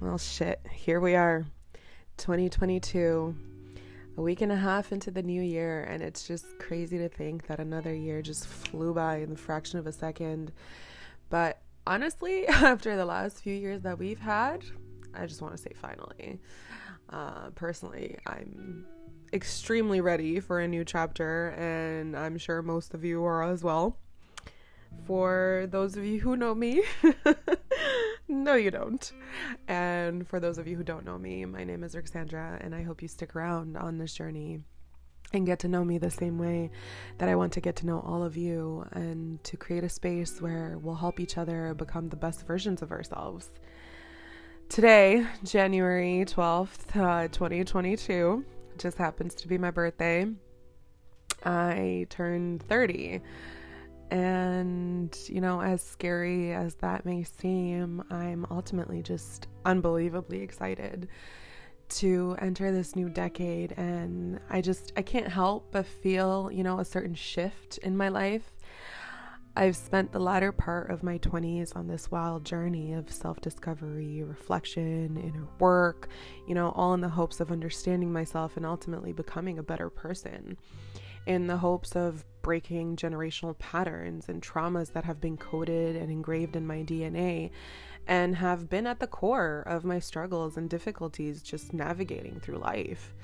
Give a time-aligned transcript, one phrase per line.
[0.00, 1.46] Well, shit, here we are,
[2.18, 3.34] 2022,
[4.16, 7.46] a week and a half into the new year, and it's just crazy to think
[7.46, 10.52] that another year just flew by in the fraction of a second.
[11.30, 14.64] But honestly, after the last few years that we've had,
[15.14, 16.40] I just want to say finally.
[17.08, 18.84] Uh, personally, I'm
[19.32, 23.96] extremely ready for a new chapter, and I'm sure most of you are as well.
[25.06, 26.82] For those of you who know me,
[28.28, 29.12] no, you don't.
[29.68, 32.82] And for those of you who don't know me, my name is Alexandra, and I
[32.82, 34.60] hope you stick around on this journey
[35.32, 36.70] and get to know me the same way
[37.18, 40.40] that I want to get to know all of you and to create a space
[40.40, 43.50] where we'll help each other become the best versions of ourselves.
[44.68, 48.44] Today, January 12th, uh, 2022,
[48.78, 50.26] just happens to be my birthday.
[51.44, 53.20] I turned 30.
[54.14, 61.08] And, you know, as scary as that may seem, I'm ultimately just unbelievably excited
[61.88, 63.72] to enter this new decade.
[63.72, 68.08] And I just, I can't help but feel, you know, a certain shift in my
[68.08, 68.52] life.
[69.56, 74.22] I've spent the latter part of my 20s on this wild journey of self discovery,
[74.22, 76.08] reflection, inner work,
[76.46, 80.56] you know, all in the hopes of understanding myself and ultimately becoming a better person
[81.26, 86.56] in the hopes of breaking generational patterns and traumas that have been coded and engraved
[86.56, 87.50] in my DNA
[88.06, 93.14] and have been at the core of my struggles and difficulties just navigating through life.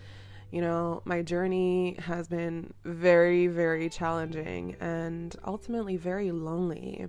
[0.50, 7.06] You know, my journey has been very, very challenging and ultimately very lonely.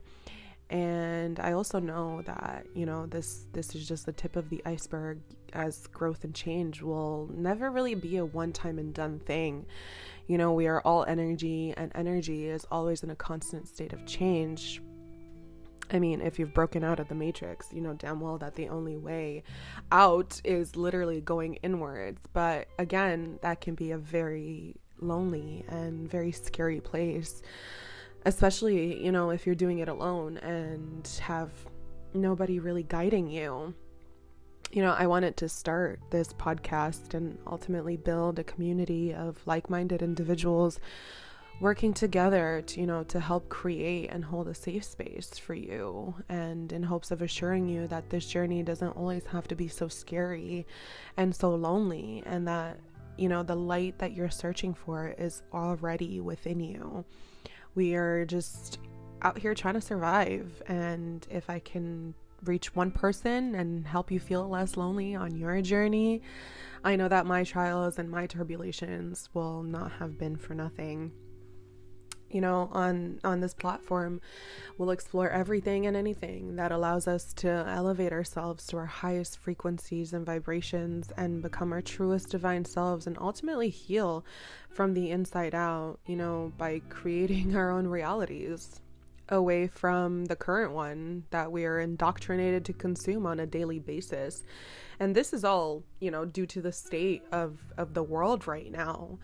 [0.72, 4.61] And I also know that, you know, this this is just the tip of the
[4.66, 5.19] iceberg
[5.52, 9.66] as growth and change will never really be a one-time and done thing.
[10.27, 14.05] You know, we are all energy, and energy is always in a constant state of
[14.05, 14.81] change.
[15.92, 18.69] I mean, if you've broken out of the matrix, you know damn well that the
[18.69, 19.43] only way
[19.92, 22.21] out is literally going inwards.
[22.31, 27.42] But again, that can be a very lonely and very scary place,
[28.26, 31.49] especially, you know, if you're doing it alone and have
[32.14, 33.73] nobody really guiding you
[34.71, 39.70] you know, I wanted to start this podcast and ultimately build a community of like
[39.70, 40.80] minded individuals
[41.60, 46.15] working together to, you know, to help create and hold a safe space for you
[46.30, 49.87] and in hopes of assuring you that this journey doesn't always have to be so
[49.87, 50.65] scary
[51.17, 52.80] and so lonely and that,
[53.17, 57.04] you know, the light that you're searching for is already within you.
[57.76, 58.80] We are just
[59.21, 64.20] out here trying to survive and if I can reach one person and help you
[64.20, 66.21] feel less lonely on your journey.
[66.83, 71.11] I know that my trials and my turbulations will not have been for nothing.
[72.31, 74.21] You know, on on this platform,
[74.77, 80.14] we'll explore everything and anything that allows us to elevate ourselves to our highest frequencies
[80.14, 84.23] and vibrations and become our truest divine selves and ultimately heal
[84.69, 88.81] from the inside out, you know, by creating our own realities
[89.30, 94.43] away from the current one that we are indoctrinated to consume on a daily basis.
[94.99, 98.71] And this is all, you know, due to the state of, of the world right
[98.71, 99.17] now.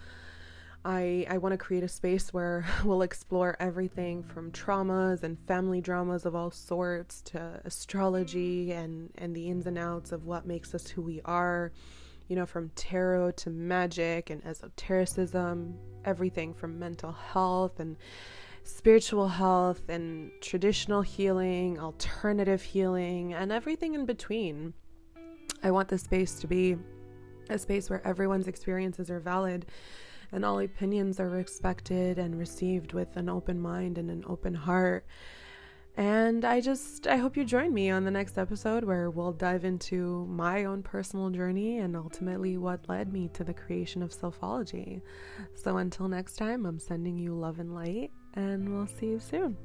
[0.88, 5.82] I, I want to create a space where we'll explore everything from traumas and family
[5.82, 10.74] dramas of all sorts to astrology and, and the ins and outs of what makes
[10.74, 11.74] us who we are,
[12.30, 17.98] you know, from tarot to magic and esotericism, everything from mental health and
[18.64, 24.74] spiritual health and traditional healing, alternative healing, and everything in between.
[25.62, 26.78] I want this space to be
[27.50, 29.66] a space where everyone's experiences are valid
[30.32, 35.06] and all opinions are respected and received with an open mind and an open heart.
[35.98, 39.66] And I just, I hope you join me on the next episode where we'll dive
[39.66, 45.02] into my own personal journey and ultimately what led me to the creation of Selfology.
[45.56, 49.58] So until next time, I'm sending you love and light and we'll see you soon.